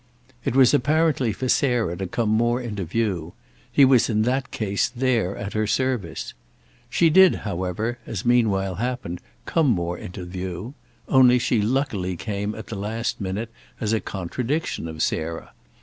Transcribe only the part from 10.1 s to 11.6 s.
view; only